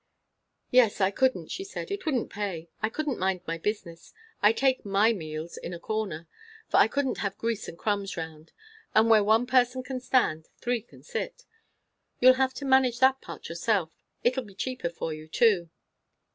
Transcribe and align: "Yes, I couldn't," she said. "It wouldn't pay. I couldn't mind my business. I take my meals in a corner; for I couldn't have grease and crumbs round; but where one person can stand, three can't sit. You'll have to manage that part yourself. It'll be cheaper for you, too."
"Yes, 0.71 0.99
I 0.99 1.11
couldn't," 1.11 1.51
she 1.51 1.63
said. 1.63 1.91
"It 1.91 2.07
wouldn't 2.07 2.31
pay. 2.31 2.71
I 2.81 2.89
couldn't 2.89 3.19
mind 3.19 3.41
my 3.45 3.59
business. 3.59 4.15
I 4.41 4.51
take 4.51 4.83
my 4.83 5.13
meals 5.13 5.57
in 5.57 5.75
a 5.75 5.79
corner; 5.79 6.27
for 6.67 6.77
I 6.77 6.87
couldn't 6.87 7.19
have 7.19 7.37
grease 7.37 7.67
and 7.67 7.77
crumbs 7.77 8.17
round; 8.17 8.51
but 8.95 9.05
where 9.05 9.23
one 9.23 9.45
person 9.45 9.83
can 9.83 9.99
stand, 9.99 10.47
three 10.57 10.81
can't 10.81 11.05
sit. 11.05 11.43
You'll 12.19 12.33
have 12.41 12.55
to 12.55 12.65
manage 12.65 12.97
that 12.97 13.21
part 13.21 13.47
yourself. 13.47 13.91
It'll 14.23 14.43
be 14.43 14.55
cheaper 14.55 14.89
for 14.89 15.13
you, 15.13 15.27
too." 15.27 15.69